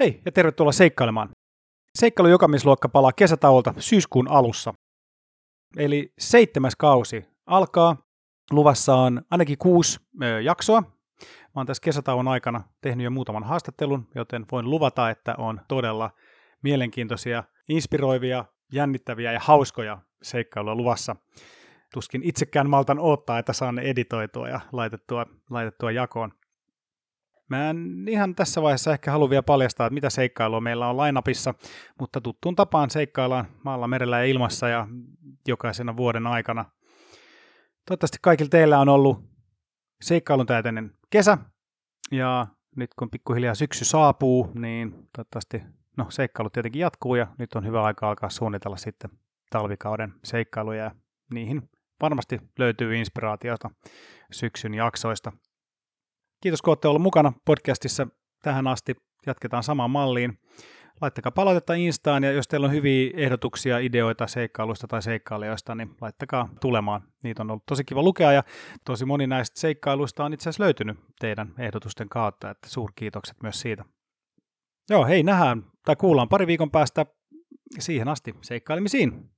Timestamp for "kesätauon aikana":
11.80-12.62